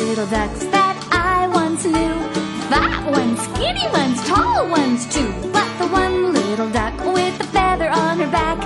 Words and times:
little 0.00 0.26
ducks 0.26 0.64
that 0.76 0.96
I 1.10 1.48
once 1.48 1.84
knew. 1.84 2.14
Fat 2.70 3.02
ones, 3.10 3.38
skinny 3.50 3.86
ones, 4.00 4.18
tall 4.28 4.68
ones 4.68 5.02
too. 5.14 5.30
But 5.56 5.68
the 5.80 5.88
one 5.88 6.32
little 6.32 6.70
duck 6.70 6.94
with 7.16 7.34
the 7.38 7.48
feather 7.56 7.90
on 7.90 8.18
her 8.22 8.30
back, 8.30 8.58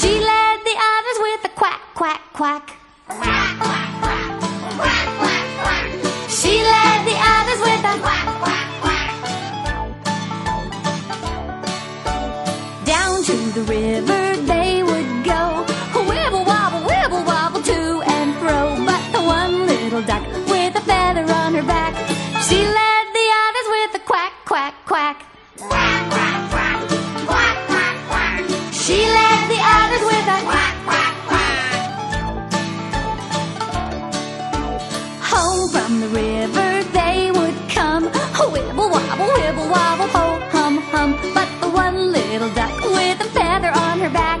she 0.00 0.12
led 0.30 0.56
the 0.68 0.76
others 0.92 1.18
with 1.26 1.50
a 1.50 1.52
quack, 1.60 1.80
quack, 1.94 2.22
quack. 2.32 2.76
Quack, 3.08 3.58
quack, 3.64 3.90
quack. 4.02 4.40
Quack, 4.78 5.08
quack, 5.20 5.48
quack. 5.62 5.86
She 6.38 6.54
led 6.72 7.00
the 7.10 7.16
others 7.34 7.60
with 7.66 7.82
a 7.92 7.94
quack, 8.04 8.28
quack, 8.42 8.68
quack. 8.84 9.10
Down 12.92 13.16
to 13.28 13.36
the 13.56 13.64
river 13.76 14.22
they 14.50 14.63
quack. 25.56 26.10
Quack, 26.10 26.50
quack. 26.50 26.88
Quack, 27.26 27.56
quack, 27.66 27.96
quack. 28.08 28.44
She 28.72 28.98
led 29.06 29.48
the 29.48 29.60
others 29.76 30.02
with 30.10 30.26
a 30.26 30.38
quack, 30.48 30.74
quack, 30.86 31.14
quack. 31.28 31.78
Home 35.32 35.68
from 35.70 36.00
the 36.00 36.08
river 36.08 36.82
they 36.92 37.30
would 37.30 37.56
come, 37.68 38.04
wibble 38.52 38.90
wobble, 38.90 39.30
wibble 39.36 39.68
wobble, 39.70 40.08
ho 40.08 40.38
hum 40.50 40.78
hum. 40.92 41.10
But 41.34 41.48
the 41.60 41.68
one 41.70 42.12
little 42.12 42.50
duck 42.50 42.74
with 42.84 43.20
a 43.20 43.28
feather 43.30 43.70
on 43.70 44.00
her 44.00 44.10
back, 44.10 44.40